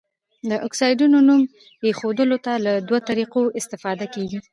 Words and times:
د 0.49 0.51
اکسایډونو 0.67 1.17
نوم 1.27 1.41
ایښودلو 1.85 2.37
کې 2.45 2.55
له 2.65 2.73
دوه 2.87 2.99
طریقو 3.09 3.41
استفاده 3.59 4.05
کیږي. 4.15 4.39